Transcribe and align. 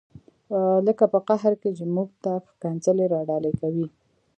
لکه 0.87 1.05
په 1.13 1.19
قهر 1.27 1.53
کې 1.61 1.69
چې 1.77 1.85
موږ 1.95 2.09
ته 2.23 2.31
ښکنځلې 2.49 3.05
را 3.13 3.21
ډالۍ 3.29 3.53
کوي. 3.61 3.85